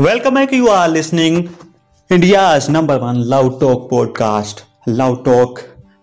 [0.00, 1.36] Welcome है you are listening
[2.10, 5.58] India number one love talk podcast love talk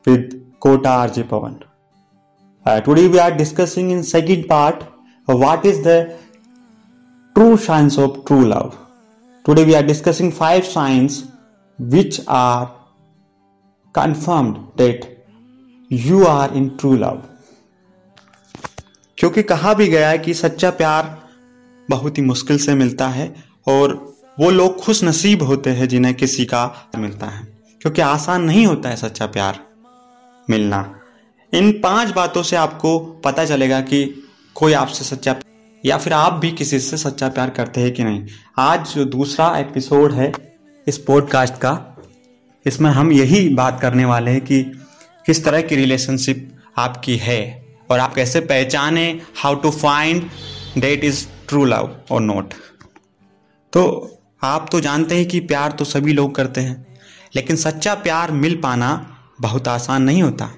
[0.08, 0.30] with
[0.60, 1.54] Kota RJ Pawan
[2.86, 4.84] today we are discussing in second part
[5.28, 5.96] what is the
[7.36, 8.74] true science of true love
[9.46, 11.24] today we are discussing five science
[11.80, 12.66] which are
[13.96, 15.10] confirmed that
[15.92, 17.22] you are in true love
[19.18, 21.18] क्योंकि कहा भी गया है कि सच्चा प्यार
[21.90, 23.34] बहुत ही मुश्किल से मिलता है
[23.68, 23.94] और
[24.40, 27.48] वो लोग खुश नसीब होते हैं जिन्हें किसी का मिलता है,
[27.82, 29.60] क्योंकि आसान नहीं होता है सच्चा प्यार
[30.50, 31.00] मिलना।
[31.54, 34.04] इन पाँच बातों से आपको पता चलेगा कि
[34.56, 35.36] कोई आपसे सच्चा
[35.84, 39.58] या फिर आप भी किसी से सच्चा प्यार करते हैं कि नहीं। आज जो दूसरा
[39.58, 40.32] एपिसोड है
[40.88, 41.96] इस पॉडकास्ट का,
[42.66, 44.62] इसमें हम यही बात करने वाले हैं कि
[45.26, 49.08] किस तरह की रिलेशनशिप आपकी है और आप कैसे पहचाने
[49.38, 50.30] how to find
[50.78, 52.54] that is true love और नॉट
[53.76, 56.98] तो आप तो जानते हैं कि प्यार तो सभी लोग करते हैं
[57.36, 58.90] लेकिन सच्चा प्यार मिल पाना
[59.42, 60.50] बहुत आसान नहीं होता।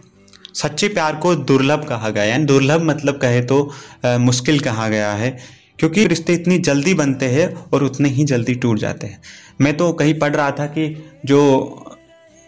[0.54, 3.74] सच्चे प्यार को दुर्लभ कहा गया है। दुर्लभ मतलब कहे तो
[4.06, 5.38] आ, मुश्किल कहा गया है
[5.80, 9.22] क्योंकि रिश्ते इतनी जल्दी बनते हैं और उतने ही जल्दी टूट जाते हैं।
[9.62, 11.40] मैं तो कहीं पढ़ रहा था कि जो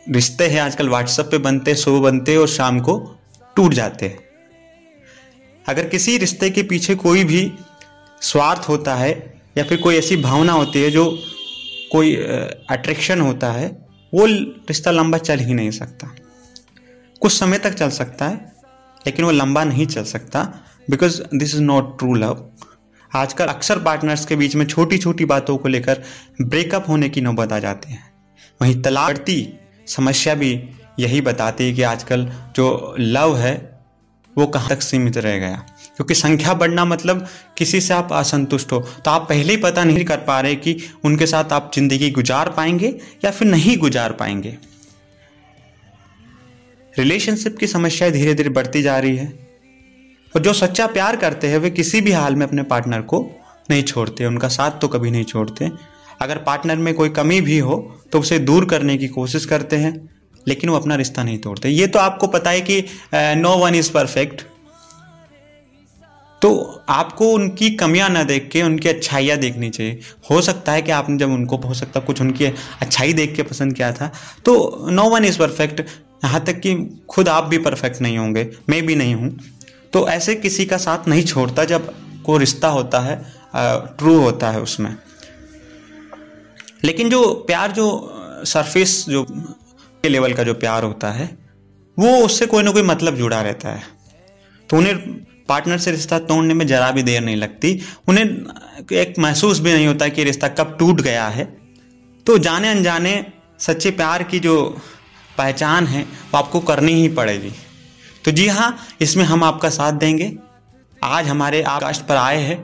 [0.10, 2.98] रिश्ते हैं आजकल व्हाट्सएप पे बनते सुबह बनते और शाम को
[3.56, 4.20] टूट जाते हैं।
[5.68, 7.52] अगर किसी रिश्ते के पीछे कोई भी
[8.22, 11.06] स्वार्थ होता है या फिर कोई ऐसी भावना होती है जो
[11.92, 12.16] कोई
[12.70, 13.68] अट्रैक्शन होता है,
[14.14, 16.12] वो रिश्ता लंबा चल ही नहीं सकता।
[17.22, 18.36] कुछ समय तक चल सकता है,
[19.08, 20.44] लेकिन वो लंबा नहीं चल सकता
[20.90, 22.50] because this is not true love
[23.12, 26.04] आजकल अक्सर पार्टनर्स के बीच में छोटी छोटी बातों को लेकर
[26.42, 28.00] ब्रेकअप होने की नौबत आ जाती है।
[28.62, 29.26] वहीं तलाक
[29.88, 33.80] समस्या भी यही बताती है कि आजकल जो लव है,
[34.38, 35.66] वो कहाँ तक सीमित रह गया।
[36.00, 37.26] क्योंकि संख्या बढ़ना मतलब
[37.58, 40.76] किसी से आप असंतुष्ट हो। तो आप पहले ही पता नहीं कर पा रहे कि
[41.04, 42.88] उनके साथ आप ज़िंदगी गुजार पाएँगे
[43.26, 44.56] या फिर नहीं गुजार पाएँगे।
[46.94, 49.28] रिलेशनशिप की समस्याएँ धीरे धीरे बढ़ती जा रही है
[50.34, 53.20] और जो सच्चा प्यार करते हैं, वे किसी भी हाल में अपने पार्टनर को
[53.70, 55.70] नहीं छोड़ते, उनका साथ तो कभी नहीं छोड़ते।
[56.22, 57.78] अगर पार्टनर में कोई कमी भी हो
[58.12, 59.94] तो उसे दूर करने की कोशिश करते हैं,
[60.46, 62.84] लेकिन वो अपना रिश्ता नहीं तोड़ते। ये तो आपको पता है कि
[63.14, 64.42] नो वन इज़ परफेक्ट
[66.42, 70.00] तो आपको उनकी कमियाँ ना देख के, उनकी अच्छाइयाँ देखनी चाहिए।
[70.32, 72.46] हो सकता है कि आपने जब उनको, हो सकता कुछ उनकी
[72.82, 74.12] अच्छाई देख के पसंद किया था।
[74.46, 75.82] तो नो वन इज़ परफेक्ट
[76.24, 76.76] यहाँ तक कि
[77.10, 79.38] खुद आप भी परफेक्ट नहीं होंगे। मैं भी नहीं हूँ।
[79.94, 81.94] तो ऐसे किसी का साथ नहीं छोड़ता जब
[82.26, 83.16] को रिश्ता होता है
[83.98, 84.96] ट्रू होता है उसमें।
[86.84, 89.26] लेकिन जो प्यार, जो सरफेस जो
[90.06, 91.26] लेवल का जो प्यार होता है,
[91.98, 93.82] वो उससे कोई ना कोई मतलब जुड़ा रहता है।
[94.70, 94.96] तो उन्हें
[95.50, 98.26] पार्टनर से रिश्ता तोड़ने में जरा भी देर नहीं लगती। उन्हें
[98.94, 101.46] एक महसूस भी नहीं होता कि रिश्ता कब टूट गया है।
[102.26, 103.26] तो जाने अनजाने
[103.60, 104.56] सच्चे प्यार की जो
[105.38, 107.52] पहचान है, वो आपको करनी ही पड़ेगी।
[108.26, 110.32] तो जी हाँ इसमें हम आपका साथ देंगे।
[111.04, 112.58] आज हमारे आकाश पर आए हैं।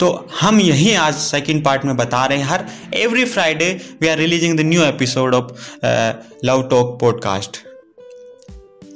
[0.00, 0.08] तो
[0.40, 3.68] हम यही आज सेकंड पार्ट में बता रहे हैं। हर every Friday
[4.00, 5.52] we are releasing the new episode of
[6.44, 7.58] love talk podcast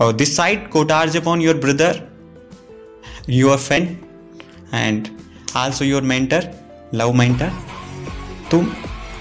[0.01, 2.01] और this side Kota RJ upon your brother
[3.29, 3.97] your friend
[4.73, 5.09] and
[5.55, 6.43] also your mentor
[6.95, 7.51] love mentor
[8.51, 8.61] तो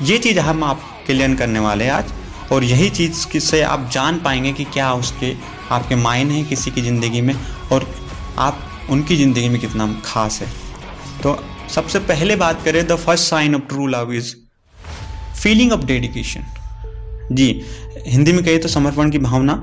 [0.05, 2.13] ये चीज़ हम आपके लिए करने वाले हैं आज
[2.51, 5.33] और यही चीज़ से आप जान पाएँगे कि क्या उसके,
[5.71, 7.33] आपके मायने हैं किसी की ज़िंदगी में
[7.71, 7.87] और
[8.39, 10.47] आप उनकी ज़िंदगी में कितना खास है।
[11.23, 11.37] तो
[11.69, 14.33] सबसे पहले बात करें the first sign of true love is
[15.41, 16.45] feeling of dedication
[17.31, 17.49] जी,
[18.07, 19.53] हिंदी में कहे तो समर्पण की भावना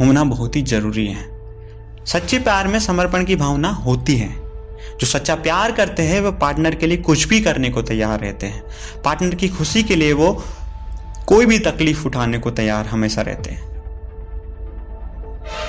[0.00, 1.39] होना बहुत ही ज़रूरी है।
[2.06, 4.28] सच्चे प्यार में समर्पण की भावना होती है।
[5.00, 8.46] जो सच्चा प्यार करते हैं वह पार्टनर के लिए कुछ भी करने को तैयार रहते
[8.46, 8.62] हैं।
[9.04, 10.32] पार्टनर की खुशी के लिए वो
[11.28, 13.68] कोई भी तकलीफ़ उठाने को तैयार हमेशा रहते हैं।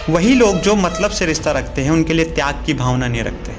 [0.09, 3.51] वही लोग जो मतलब से रिश्ता रखते हैं, उनके लिए त्याग की भावना नहीं रखते।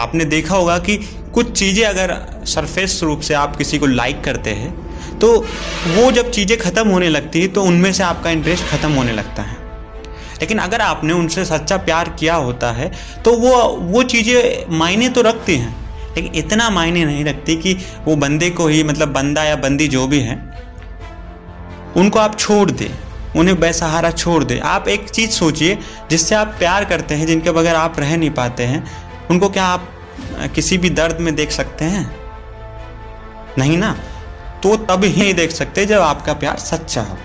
[0.00, 0.96] आपने देखा होगा कि
[1.34, 2.14] कुछ चीज़ें अगर
[2.46, 5.32] सरफेस रूप से आप किसी को लाइक करते हैं तो
[5.88, 9.42] वो जब चीज़ें ख़त्म होने लगती है तो उनमें से आपका इंटरेस्ट ख़त्म होने लगता
[9.42, 9.56] है।
[10.42, 12.90] लेकिन अगर आपने उनसे सच्चा प्यार किया होता है
[13.24, 13.56] तो वो
[13.90, 15.74] वो चीज़ें मायने तो रखती हैं,
[16.16, 20.06] लेकिन इतना मायने नहीं रखती कि वो बंदे को ही मतलब बंदा या बंदी जो
[20.06, 20.36] भी है,
[21.96, 22.90] उनको आप छोड़ दें,
[23.36, 25.78] उन्हें बेसहारा छोड़ दें। आप एक चीज़ सोचिए,
[26.10, 28.84] जिससे आप प्यार करते हैं, जिनके बगैर आप रह नहीं पाते हैं,
[29.30, 29.88] उनको क्या आप
[30.54, 32.04] किसी भी दर्द में देख सकते हैं?
[33.58, 33.96] नहीं ना?
[34.62, 37.18] तो तब ही देख सकते जब आपका प्यार सच्चा हो।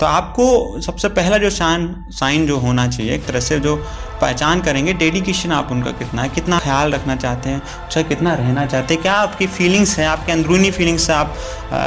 [0.00, 3.76] तो आपको सबसे पहला जो शान, साइन जो होना चाहिए, एक तरह से जो
[4.20, 8.66] पहचान करेंगे डेडिकेशन आप उनका कितना है, कितना ख्याल रखना चाहते हैं, उसका कितना रहना
[8.66, 11.34] चाहते हैं, क्या आपकी फीलिंग्स हैं, आपके अंदरूनी फीलिंग्स से आप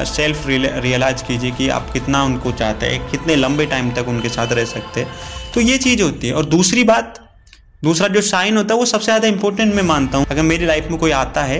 [0.08, 4.54] सेल्फ रियलाइज़ कीजिए कि आप कितना उनको चाहते हैं, कितने लंबे टाइम तक उनके साथ
[4.54, 5.10] रह सकते हैं।
[5.54, 7.20] तो ये चीज़ होती है। और दूसरी बात,
[7.84, 10.88] दूसरा जो साइन होता है, वो सबसे ज़्यादा इंपॉर्टेंट मैं मानता हूँ। अगर मेरी लाइफ
[10.92, 11.60] में कोई आता है,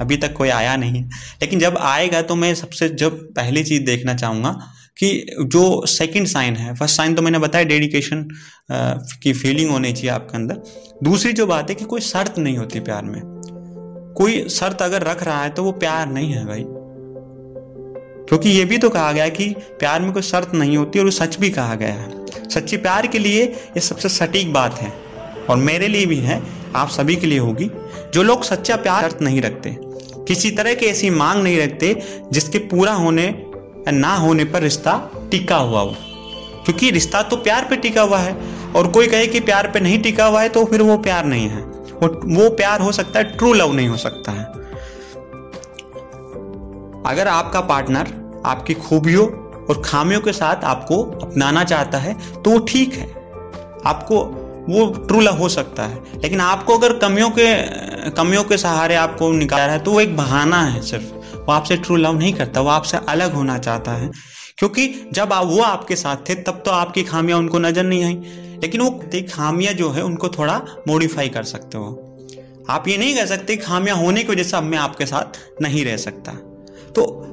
[0.00, 1.02] अभी तक कोई आया नहीं
[1.42, 4.58] लेकिन जब आएगा तो मैं सबसे, जब पहली चीज़ देखना चाहूँगा
[4.98, 8.28] कि जो सेकंड साइन है फ़र्स्ट साइन तो मैंने बताया डेडिकेशन
[9.22, 10.62] की फीलिंग होनी चाहिए आपके अंदर।
[11.04, 13.20] दूसरी जो बात है कि कोई शर्त नहीं होती प्यार में।
[14.16, 16.64] कोई शर्त अगर रख रहा है तो वो प्यार नहीं है भाई।
[18.28, 19.48] क्योंकि ये भी तो कहा गया है कि
[19.78, 23.06] प्यार में कोई शर्त नहीं होती और वो सच भी कहा गया है। सच्ची प्यार
[23.06, 24.92] के लिए ये सबसे सटीक बात है।
[25.50, 26.42] और मेरे लिए भी है,
[26.76, 27.70] आप सभी के लिए होगी।
[28.14, 29.76] जो लोग सच्चा प्यार शर्त नहीं रखते,
[30.24, 32.02] किसी तरह की ऐसी मांग नहीं रखते
[32.32, 33.26] जिसके पूरा होने
[33.92, 35.00] ना होने पर रिश्ता
[35.30, 35.94] टिका हुआ हो।
[36.64, 38.36] क्योंकि रिश्ता तो प्यार पे टिका हुआ है,
[38.76, 41.48] और कोई कहे कि प्यार पे नहीं टिका हुआ है तो फिर वो प्यार नहीं
[41.48, 44.44] है। वो प्यार हो सकता है ट्रू लव नहीं हो सकता है।
[47.06, 48.12] अगर आपका पार्टनर
[48.46, 49.26] आपकी खूबियों
[49.66, 53.06] और खामियों के साथ आपको अपनाना चाहता है तो वो ठीक है।
[53.86, 54.24] आपको,
[54.68, 59.30] वो ट्रू लव हो सकता है। लेकिन आपको अगर कमियों के कमियों के सहारे आपको
[59.32, 61.17] निकाल रहा है तो वो एक बहाना है सिर्फ़।
[61.48, 64.10] वो आपसे ट्रू लव नहीं करता, वो आपसे अलग होना चाहता है।
[64.58, 68.14] क्योंकि जब आप, वो आपके साथ थे, तब तो आपकी खामियाँ, उनको नज़र नहीं आई।
[68.62, 68.90] लेकिन वो
[69.32, 72.04] खामियाँ जो है, उनको थोड़ा मॉडिफाई कर सकते हो।
[72.70, 75.84] आप ये नहीं कह सकते, खामियाँ होने की वजह से अब मैं आपके साथ नहीं
[75.84, 76.32] रह सकता।
[76.94, 77.24] तो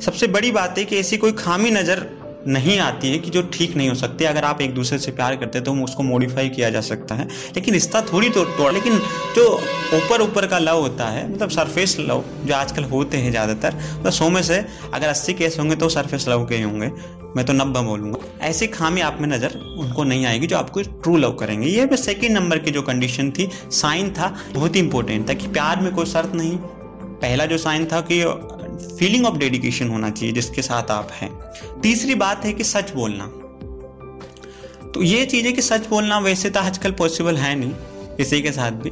[0.00, 3.76] सबसे बड़ी बात है कि ऐसी कोई खामी नज़र नहीं आती है कि जो ठीक
[3.76, 6.80] नहीं हो सकती, अगर आप एक दूसरे से प्यार करते तो उसको मॉडिफाई किया जा
[6.82, 8.98] सकता है। लेकिन रिश्ता थोड़ी तो तोड़ लेकिन
[9.36, 9.48] जो
[9.94, 14.12] ऊपर ऊपर का लव होता है मतलब सरफेस लव जो आजकल होते हैं ज़्यादातर मतलब
[14.12, 14.64] सौ में से
[14.94, 16.90] अगर अस्सी केस होंगे तो सरफेस लव के ही होंगे।
[17.36, 21.16] मैं तो नब्बे बोलूँगा। ऐसी खामी आप में नज़र उनको नहीं आएगी जो आपको ट्रू
[21.16, 25.28] लव करेंगे। ये भी सेकेंड नंबर की जो कंडीशन थी साइन था, बहुत ही इंपॉर्टेंट
[25.28, 26.56] था कि प्यार में कोई शर्त नहीं।
[27.16, 28.22] पहला जो साइन था कि
[28.98, 31.30] फीलिंग ऑफ़ डेडिकेशन होना चाहिए, जिसके साथ आप हैं।
[31.80, 33.26] तीसरी बात है कि सच बोलना।
[34.90, 37.72] तो ये चीज़ है कि सच बोलना वैसे तो आजकल पॉसिबल है नहीं
[38.16, 38.90] किसी के साथ भी।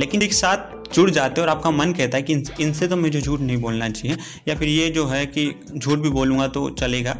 [0.00, 3.40] लेकिन एक साथ जुड़ जाते और आपका मन कहता है कि इनसे तो मुझे झूठ
[3.40, 4.16] नहीं बोलना चाहिए,
[4.48, 7.16] या फिर ये जो है कि झूठ भी बोलूँगा तो चलेगा।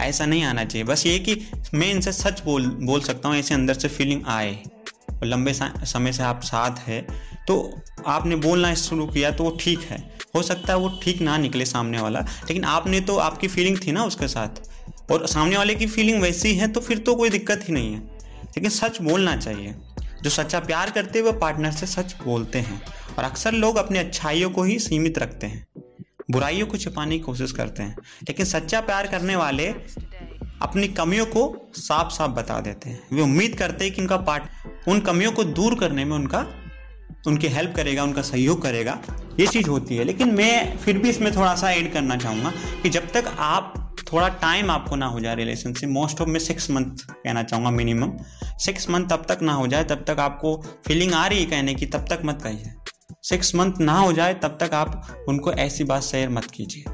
[0.00, 1.36] ऐसा नहीं आना चाहिए। बस ये कि
[1.74, 4.58] मैं इनसे सच बोल बोल सकता हूँ, ऐसे अंदर से फीलिंग आए।
[5.24, 7.00] लंबे समय से आप साथ है
[7.48, 9.98] तो आपने बोलना शुरू किया तो वो ठीक है।
[10.34, 13.92] हो सकता है वो ठीक ना निकले सामने वाला, लेकिन आपने तो आपकी फीलिंग थी
[13.92, 14.70] ना उसके साथ।
[15.12, 18.00] और सामने वाले की फीलिंग वैसी है तो फिर तो कोई दिक्कत ही नहीं है।
[18.46, 19.74] लेकिन सच बोलना चाहिए।
[20.22, 22.82] जो सच्चा प्यार करते हुए पार्टनर से सच बोलते हैं।
[23.18, 25.66] और अक्सर लोग अपनी अच्छाइयों को ही सीमित रखते हैं।
[26.30, 27.96] बुराइयों को छिपाने की कोशिश करते हैं।
[28.28, 29.66] लेकिन सच्चा प्यार करने वाले
[30.62, 34.42] अपनी कमियों को साफ़ साफ़ बता देते हैं। वे उम्मीद करते हैं कि उनका पार्ट
[34.88, 36.46] उन कमियों को दूर करने में उनका
[37.26, 38.98] उनकी हेल्प करेगा, उनका सहयोग करेगा,
[39.40, 42.52] ये चीज़ होती है। लेकिन मैं फिर भी इसमें थोड़ा सा ऐड करना चाहूँगा
[42.82, 43.74] कि जब तक आप
[44.12, 48.12] थोड़ा टाइम आपको ना हो जाए रिलेशनशिप मोस्ट ऑफ़ में सिक्स मंथ कहना चाहूँगा मिनिमम
[48.58, 50.56] सिक्स मंथ तब तक ना हो जाए, तब तक आपको
[50.86, 52.72] फीलिंग आ रही है कहने की, तब तक मत कहिए।
[53.22, 56.84] सिक्स मंथ ना हो जाए, तब तक आप उनको ऐसी बात शेयर मत कीजिए।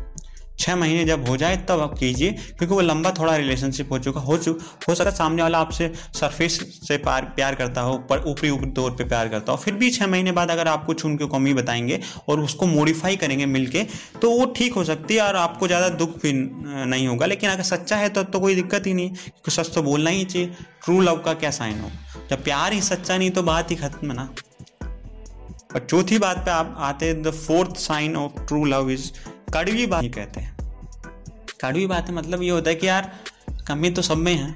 [0.59, 4.21] छः महीने जब हो जाए तब आप कीजिए क्योंकि वो लंबा थोड़ा रिलेशनशिप हो चुका
[4.21, 6.59] हो चुका हो सकता है सामने वाला आपसे सरफेस
[6.89, 9.91] से प्यार प्यार करता हो पर ऊपरी ऊपरी तौर पे प्यार करता हो फिर भी
[9.91, 13.83] छः महीने बाद अगर आप कुछ उनकी कमी बताएँगे और उसको मॉडिफाई करेंगे मिलके
[14.23, 17.63] तो वो ठीक हो सकती है और आपको ज़्यादा दुख भी नहीं होगा। लेकिन अगर
[17.63, 20.49] सच्चा है तो, तो कोई दिक्कत ही नहीं क्योंकि सच तो बोलना ही चाहिए।
[20.85, 21.91] ट्रू लव का क्या साइन हो?
[22.31, 24.29] जब प्यार ही सच्चा नहीं तो बात ही खत्म ना।
[25.75, 29.11] और चौथी बात पे आप आते हैं the fourth sign of true love is
[29.55, 30.57] कड़वी बात कहते हैं।
[31.61, 33.13] कड़वी बात है मतलब ये होता है कि यार,
[33.69, 34.51] कमी तो सब में है।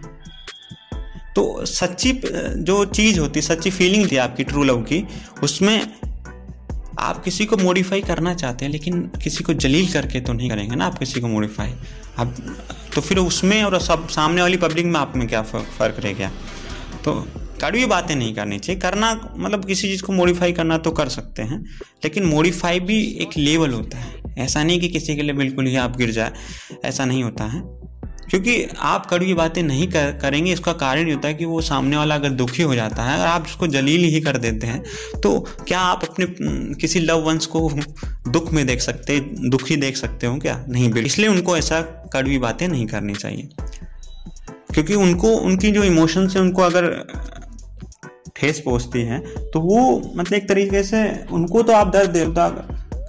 [1.34, 2.12] तो सच्ची,
[2.56, 5.06] जो चीज़ होती, सच्ची फीलिंग थी आपकी ट्रू लव की,
[5.42, 5.92] उसमें
[6.98, 10.76] आप किसी को मॉडिफाई करना चाहते हैं, लेकिन किसी को जलील करके तो नहीं करेंगे
[10.76, 11.74] ना आप किसी को मॉडिफाई
[12.18, 12.34] आप
[12.94, 16.30] तो फिर उसमें और सब सामने वाली पब्लिक में आप में क्या फ़र्क रह गया?
[17.04, 17.14] तो
[17.62, 21.42] कड़वी बातें नहीं करनी चाहिए। करना मतलब किसी चीज़ को मॉडिफाई करना तो कर सकते
[21.42, 21.60] हैं,
[22.04, 25.76] लेकिन मॉडिफाई भी एक लेवल होता है। ऐसा नहीं कि किसी के लिए बिल्कुल ही
[25.76, 26.32] आप गिर जाए
[26.84, 27.62] ऐसा नहीं होता है।
[28.30, 31.96] क्योंकि आप कड़वी बातें नहीं कर, करेंगे इसका कारण ये होता है कि वो सामने
[31.96, 34.82] वाला अगर दुखी हो जाता है और आप उसको जलील ही कर देते हैं
[35.20, 36.26] तो क्या आप अपने
[36.74, 37.70] किसी लव वंस को
[38.28, 39.18] दुख में देख सकते
[39.48, 40.64] दुखी देख सकते हो क्या?
[40.68, 41.80] नहीं बिल्कुल। इसलिए उनको ऐसा
[42.12, 43.48] कड़वी बातें नहीं करनी चाहिए।
[44.74, 47.06] क्योंकि उनको उनकी जो इमोशंस है उनको अगर
[48.36, 49.18] ठेस पहुँचती है
[49.50, 52.24] तो वो मतलब एक तरीके से उनको तो आप दर्द दे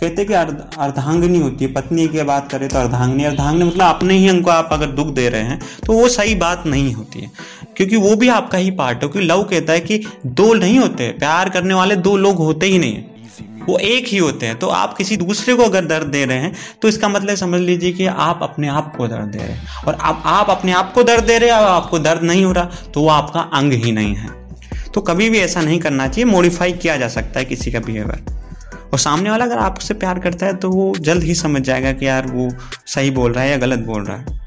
[0.01, 0.34] कहते हैं कि
[0.77, 4.51] अर्धांगनी होती है। पत्नी की बात करें तो अर्धांगनी। अर्धांगनी मतलब अपने ही अंग को
[4.51, 7.31] आप अगर दुख दे रहे हैं तो वो सही बात नहीं होती है।
[7.77, 11.10] क्योंकि वो भी आपका ही पार्ट है। क्योंकि लव कहता है कि दो नहीं होते,
[11.10, 13.03] प्यार करने वाले दो लोग होते ही नहीं
[13.67, 16.53] वो एक ही होते हैं। तो आप किसी दूसरे को अगर दर्द दे रहे हैं
[16.81, 19.93] तो इसका मतलब समझ लीजिए कि आप अपने आप को दर्द दे रहे हैं। और
[19.93, 22.70] अब आप अपने आप को दर्द दे रहे हैं और आपको दर्द नहीं हो रहा
[22.93, 24.29] तो वो आपका अंग ही नहीं है।
[24.93, 28.41] तो कभी भी ऐसा नहीं करना चाहिए। मॉडिफाई किया जा सकता है किसी का बिहेवियर
[28.94, 32.08] और सामने वाला अगर आपसे प्यार करता है तो वो जल्द ही समझ जाएगा कि
[32.08, 32.50] यार वो
[32.88, 34.40] सही बोल रहा है या गलत बोल रहा है।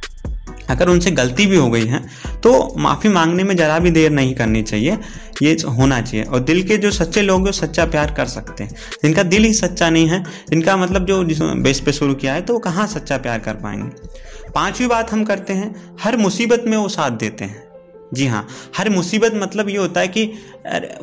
[0.70, 1.98] अगर उनसे गलती भी हो गई है
[2.42, 4.98] तो माफ़ी मांगने में ज़रा भी देर नहीं करनी चाहिए।
[5.42, 8.70] ये होना चाहिए। और दिल के जो सच्चे लोग हैं सच्चा प्यार कर सकते हैं।
[9.02, 12.42] जिनका दिल ही सच्चा नहीं है, जिनका मतलब जो जिस बेस पे शुरू किया है
[12.42, 13.90] तो वो कहाँ सच्चा प्यार कर पाएँगे?
[14.54, 17.63] पांचवी बात हम करते हैं, हर मुसीबत में वो साथ देते हैं।
[18.14, 20.26] जी हाँ हर मुसीबत मतलब ये होता है कि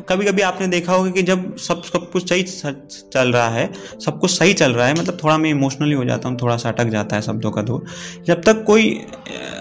[0.08, 4.18] कभी कभी आपने देखा होगा कि जब सब सब कुछ सही चल रहा है, सब
[4.20, 6.88] कुछ सही चल रहा है मतलब थोड़ा मैं इमोशनली हो जाता हूँ, थोड़ा सा अटक
[6.88, 7.84] जाता है शब्दों का दूर।
[8.26, 8.94] जब तक कोई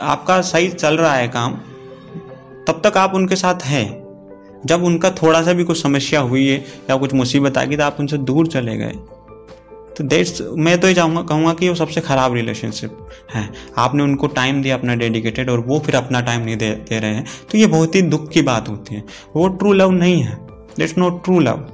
[0.02, 1.54] आपका सही चल रहा है काम,
[2.68, 4.02] तब तक आप उनके साथ हैं।
[4.66, 6.58] जब उनका थोड़ा सा भी कुछ समस्या हुई है
[6.90, 8.94] या कुछ मुसीबत आ गई तो आप उनसे दूर चले गए।
[10.02, 14.28] तो देट्स मैं तो ये चाहूँगा, कहूँगा कि वो सबसे ख़राब रिलेशनशिप है। आपने उनको
[14.30, 17.58] टाइम दिया अपना डेडिकेटेड और वो फिर अपना टाइम नहीं दे दे रहे हैं। तो
[17.58, 19.04] ये बहुत ही दुख की बात होती है।
[19.36, 20.36] वो ट्रू लव नहीं है।
[20.78, 21.68] देट्स नॉट ट्रू लव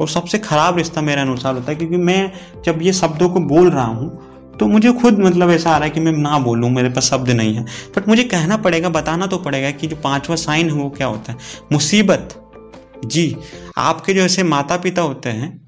[0.00, 2.32] और सबसे ख़राब रिश्ता मेरे अनुसार होता है, क्योंकि मैं
[2.64, 5.90] जब ये शब्दों को बोल रहा हूँ तो मुझे खुद मतलब ऐसा आ रहा है
[5.90, 7.64] कि मैं ना बोलूँ, मेरे पास शब्द नहीं है।
[7.96, 11.32] बट मुझे कहना पड़ेगा, बताना तो पड़ेगा कि जो पांचवा साइन है वो क्या होता
[11.32, 11.38] है?
[11.72, 12.42] मुसीबत।
[13.04, 13.36] जी,
[13.78, 15.65] आपके जो ऐसे माता पिता होते हैं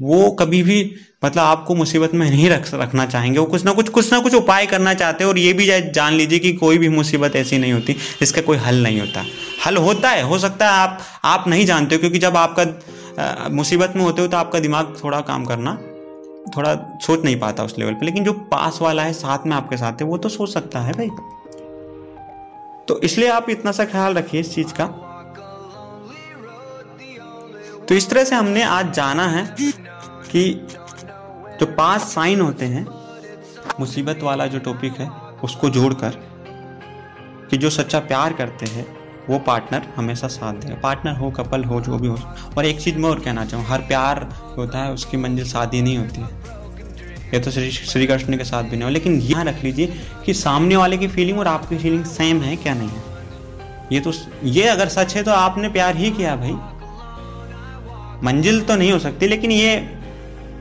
[0.00, 0.78] वो कभी भी
[1.24, 4.34] मतलब आपको मुसीबत में नहीं रख, रखना चाहेंगे। वो कुछ ना कुछ कुछ ना कुछ
[4.34, 7.72] उपाय करना चाहते हैं और ये भी जान लीजिए कि कोई भी मुसीबत ऐसी नहीं
[7.72, 9.24] होती जिसका कोई हल नहीं होता।
[9.66, 13.92] हल होता है, हो सकता है आप आप नहीं जानते हो, क्योंकि जब आपका मुसीबत
[13.96, 15.74] में होते हो तो आपका दिमाग थोड़ा काम करना,
[16.56, 19.76] थोड़ा सोच नहीं पाता उस लेवल पे। लेकिन जो पास वाला है, साथ में आपके
[19.76, 21.08] साथ है, वो तो सोच सकता है भाई।
[22.88, 24.84] तो इसलिए आप इतना सा ख्याल रखिए इस चीज़ का।
[27.88, 30.68] तो इस तरह से हमने आज जाना है कि
[31.60, 32.86] जो पाँच साइन होते हैं,
[33.80, 35.08] मुसीबत वाला जो टॉपिक है,
[35.44, 36.18] उसको जोड़कर
[37.50, 38.86] कि जो सच्चा प्यार करते हैं,
[39.28, 42.18] वो पार्टनर हमेशा साथ देगा। पार्टनर हो कपल हो, जो भी हो।
[42.58, 44.22] और एक चीज़ मैं और कहना चाहूँ, हर प्यार
[44.58, 48.62] होता है, उसकी मंजिल शादी नहीं होती है। ये तो श्री श्री कृष्ण के साथ
[48.62, 52.04] भी नहीं हो, लेकिन यहाँ रख लीजिए कि सामने वाले की फीलिंग और आपकी फीलिंग
[52.04, 53.02] सेम है क्या नहीं है?
[53.92, 54.12] ये तो
[54.44, 56.56] ये अगर सच है तो आपने प्यार ही किया भाई।
[58.24, 59.76] मंजिल तो नहीं हो सकती, लेकिन ये,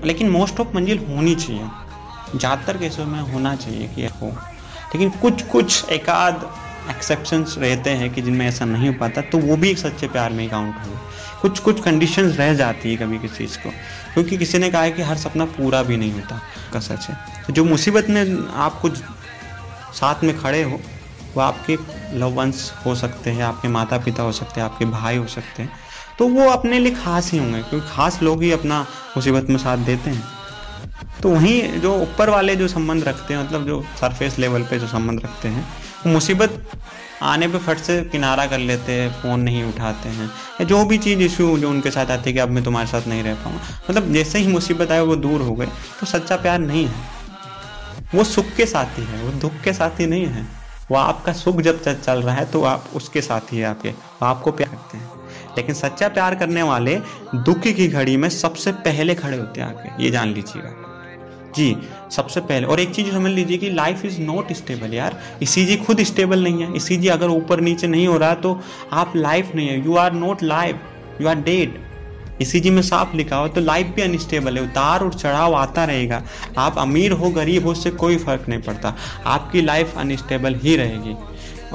[0.05, 1.69] लेकिन मोस्ट ऑफ़ मंजिल होनी चाहिए।
[2.35, 6.49] ज़्यादातर केसों में होना चाहिए कि हो। लेकिन कुछ कुछ एकाध
[6.89, 10.31] एक्सेप्शंस रहते हैं कि जिनमें ऐसा नहीं हो पाता तो वो भी एक सच्चे प्यार
[10.31, 10.97] में ही काउंट हो
[11.41, 13.69] कुछ कुछ कंडीशंस रह जाती है कभी किसी चीज़ को,
[14.13, 16.39] क्योंकि किसी ने कहा है कि हर सपना पूरा भी नहीं होता,
[16.73, 18.97] का सच है। तो जो मुसीबत में आप कुछ
[19.93, 20.79] साथ में खड़े हो,
[21.35, 21.77] वो आपके
[22.13, 25.63] लव वंस हो सकते हैं, आपके माता पिता हो सकते हैं, आपके भाई हो सकते
[25.63, 25.69] हैं।
[26.19, 28.81] तो वो अपने लिए खास ही होंगे, क्योंकि खास लोग ही अपना
[29.17, 30.23] मुसीबत में साथ देते हैं।
[31.23, 34.87] तो वहीं जो ऊपर वाले जो संबंध रखते हैं मतलब जो सरफेस लेवल पे जो
[34.87, 35.67] संबंध रखते हैं,
[36.05, 36.61] वो मुसीबत
[37.23, 40.97] आने पे फट से किनारा कर लेते हैं, फ़ोन नहीं उठाते हैं, या जो भी
[40.97, 43.61] चीज़ इशू जो उनके साथ आती है कि अब मैं तुम्हारे साथ नहीं रह पाऊँगा।
[43.89, 45.67] मतलब जैसे ही मुसीबत आए, वो दूर हो गए
[45.99, 47.13] तो सच्चा प्यार नहीं है।
[48.15, 50.47] वो सुख के साथी है वो दुख के साथी नहीं है।
[50.91, 54.51] वो आपका सुख जब चल रहा है तो आप उसके साथी है आपके वो आपको
[54.51, 55.09] प्यार करते हैं।
[55.57, 56.95] लेकिन सच्चा प्यार करने वाले
[57.35, 60.73] दुख की घड़ी में सबसे पहले खड़े होते हैं आके, ये जान लीजिएगा।
[61.55, 61.75] जी,
[62.11, 65.75] सबसे पहले, और एक चीज़ समझ लीजिए कि लाइफ इज़ नॉट स्टेबल यार, इसी जी
[65.77, 68.59] खुद स्टेबल नहीं है, इसी जी अगर ऊपर नीचे नहीं हो रहा तो
[68.93, 71.83] आप लाइफ नहीं है you are not life you are dead
[72.41, 75.83] इसी जी में साफ़ लिखा हो तो लाइफ भी अनस्टेबल है, उतार और चढ़ाव आता
[75.85, 76.21] रहेगा।
[76.57, 78.93] आप अमीर हो, गरीब हो, उससे कोई फ़र्क नहीं पड़ता।
[79.25, 81.15] आपकी लाइफ अनस्टेबल ही रहेगी।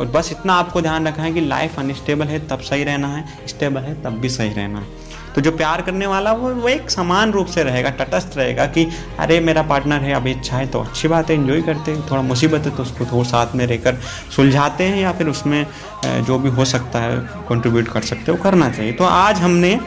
[0.00, 3.24] और बस इतना आपको ध्यान रखना है कि लाइफ अनस्टेबल है, तब सही रहना है
[3.48, 4.86] स्टेबल है, तब भी सही रहना है।
[5.34, 8.86] तो जो प्यार करने वाला, वो वो एक समान रूप से रहेगा, तटस्थ रहेगा कि,
[9.18, 12.22] अरे, मेरा पार्टनर है अभी इच्छा है तो अच्छी बात है इन्जॉय करते हैं, थोड़ा
[12.22, 13.96] मुसीबत है तो उसको थोड़ा साथ में रहकर
[14.36, 15.66] सुलझाते हैं या फिर उसमें
[16.04, 19.78] जो भी हो सकता है कंट्रीब्यूट कर सकते हो करना चाहिए। तो आज हमने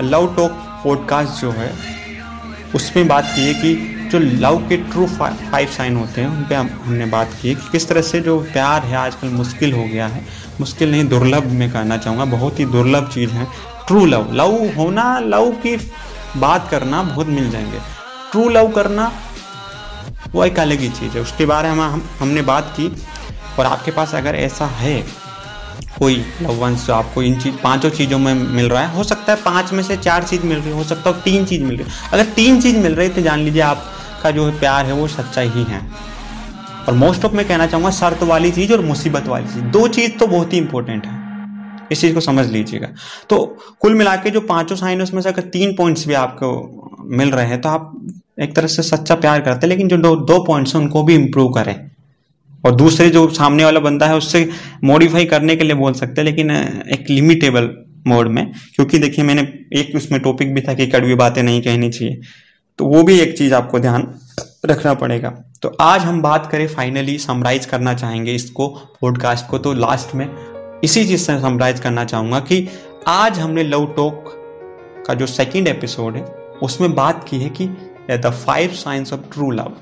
[0.00, 0.52] लव टॉक
[0.84, 1.72] पॉडकास्ट जो है,
[2.74, 6.54] उसमें बात की है कि जो लव के ट्रू फाइव साइन होते हैं, उन पर
[6.54, 10.24] हमने बात की कि किस तरह से जो प्यार है आजकल मुश्किल हो गया है।
[10.60, 13.46] मुश्किल नहीं, दुर्लभ में कहना चाहूँगा, बहुत ही दुर्लभ चीज़ है।
[13.86, 15.76] ट्रू लव लव होना, लव की
[16.36, 17.78] बात करना बहुत मिल जाएँगे।
[18.30, 19.12] ट्रू लव करना,
[20.32, 22.96] वो एक अलग ही चीज़ है। उसके बारे में हम, हमने बात की,
[23.58, 25.26] और आपके पास अगर ऐसा है,
[25.98, 29.32] कोई लव वंस जो आपको इन चीज़, पाँचों चीज़ों में मिल रहा है। हो सकता
[29.32, 31.86] है पाँच में से चार चीज़ मिल रही हो सकता है तीन चीज़ मिल रही
[32.12, 33.62] अगर तीन चीज़ मिल रही है तो जान लीजिए
[34.16, 35.80] आपका जो प्यार है वो सच्चा ही है।
[36.88, 40.12] और मोस्ट ऑफ़ मैं कहना चाहूँगा शर्त वाली चीज़ और मुसीबत वाली चीज़ दो चीज़
[40.12, 41.24] तो बहुत ही इंपॉर्टेंट है।
[41.92, 42.88] इस चीज़ को समझ लीजिएगा।
[43.30, 43.36] तो
[43.80, 46.48] कुल मिला के जो पाँचों साइन उसमें से अगर तीन पॉइंट्स भी आपको
[47.18, 47.92] मिल रहे हैं तो आप
[48.40, 51.14] एक तरह से सच्चा प्यार करते हैं लेकिन जो दो, दो पॉइंट्स हैं उनको भी
[51.14, 51.74] इंप्रूव करें।
[52.64, 54.48] और दूसरे जो सामने वाला बंदा है उससे
[54.84, 56.50] मॉडिफाई करने के लिए बोल सकते हैं लेकिन
[56.92, 57.70] एक लिमिटेबल
[58.06, 58.44] मोड में
[58.74, 59.42] क्योंकि देखिए मैंने
[59.74, 62.20] एक उसमें टॉपिक भी था कि कड़वी बातें नहीं कहनी चाहिए।
[62.78, 64.14] तो वो भी एक चीज़ आपको ध्यान
[64.66, 65.30] रखना पड़ेगा।
[65.62, 68.68] तो आज हम बात करें फाइनली समराइज करना चाहेंगे इसको
[69.00, 70.28] पॉडकास्ट को। तो लास्ट में
[70.84, 72.68] इसी चीज़ से समराइज करना चाहूँगा कि
[73.06, 74.32] आज हमने लव टॉक
[75.06, 76.24] का जो सेकंड एपिसोड है,
[76.62, 77.66] उसमें बात की है कि
[78.10, 79.72] the five science of true love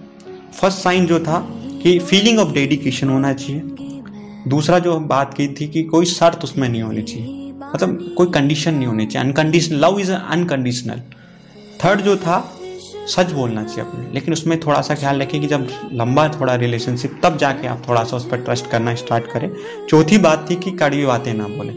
[0.55, 1.47] first sign जो था
[1.83, 3.61] कि फीलिंग ऑफ़ डेडिकेशन होना चाहिए।
[4.49, 8.27] दूसरा जो हम बात की थी कि कोई शर्त उसमें नहीं होनी चाहिए। मतलब कोई
[8.27, 11.03] कंडीशन नहीं होनी चाहिए। Unconditional love is unconditional
[11.85, 12.54] third जो था
[13.09, 17.21] सच बोलना चाहिए अपने। लेकिन उसमें थोड़ा सा ख्याल रखें कि जब लंबा थोड़ा रिलेशनशिप
[17.23, 19.51] तब जाके आप थोड़ा सा उस पर ट्रस्ट करना स्टार्ट करें।
[19.89, 21.73] चौथी बात थी कि कड़वी बातें ना बोले।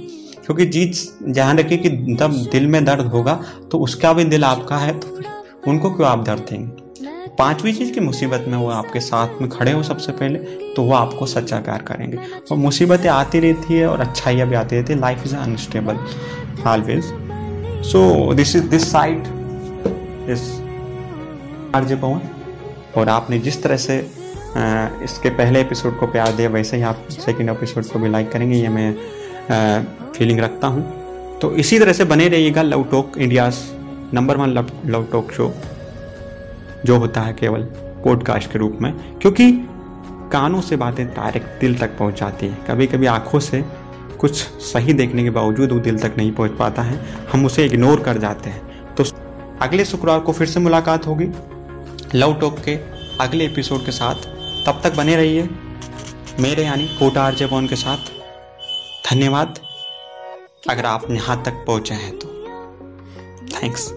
[0.45, 0.93] क्योंकि जीत,
[1.23, 3.39] ध्यान रखिए कि जब दिल में दर्द होगा
[3.71, 5.21] तो उसका भी दिल आपका है तो
[5.67, 6.85] उनको क्यों आप दर्द देंगे?
[7.39, 10.39] पांचवी चीज़ की मुसीबत में वो आपके साथ में खड़े हो सबसे पहले
[10.73, 12.17] तो वो आपको सच्चा प्यार करेंगे।
[12.51, 15.99] और मुसीबतें आती रहती है और अच्छाइयाँ भी आती रहती है। Life is unstable
[16.67, 17.03] always
[17.85, 19.27] so this is this side
[20.29, 20.66] is
[21.75, 22.21] RJ Pawan
[22.97, 23.97] और आपने जिस तरह से
[25.03, 28.57] इसके पहले एपिसोड को प्यार दिया, वैसे ही आप सेकंड एपिसोड को भी लाइक करेंगे,
[28.57, 28.93] ये मैं
[30.13, 33.49] फीलिंग रखता हूँ। तो इसी तरह से बने रहिएगा love talk India
[34.13, 35.53] number one love love talk show
[36.85, 37.63] जो होता है केवल
[38.03, 39.51] पॉडकास्ट के रूप में, क्योंकि
[40.31, 43.63] कानों से बातें डायरेक्ट दिल तक पहुँच जाती है। कभी कभी आँखों से
[44.19, 46.99] कुछ सही देखने के बावजूद वो दिल तक नहीं पहुँच पाता है,
[47.31, 49.03] हम उसे इग्नोर कर जाते हैं। तो
[49.61, 51.25] अगले शुक्रवार को फिर से मुलाकात होगी।
[52.15, 52.73] लव टॉक के
[53.21, 54.15] अगले एपिसोड के साथ
[54.65, 55.49] तब तक बने रहिए।
[56.39, 58.11] मेरे यानी कोटा आरजे पवन के साथ।
[59.09, 59.59] धन्यवाद।
[60.69, 62.27] अगर आप यहाँ तक पहुँचे हैं तो।
[63.53, 63.89] थैंक्स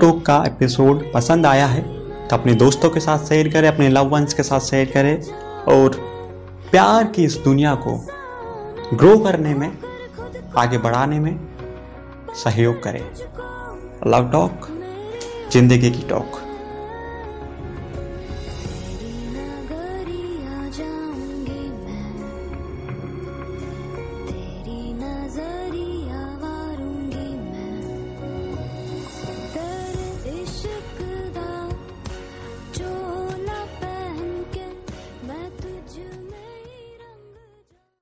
[0.00, 1.82] टॉक का एपिसोड पसंद आया है
[2.28, 5.22] तो अपने दोस्तों के साथ शेयर करें, अपने लव वंस के साथ शेयर करें
[5.64, 5.96] और
[6.70, 7.96] प्यार की इस दुनिया को
[8.94, 9.70] ग्रो करने में
[10.58, 11.38] आगे बढ़ाने में
[12.34, 13.00] सहयोग करें।
[14.06, 14.68] लव टॉक
[15.52, 16.40] ज़िंदगी की टॉक।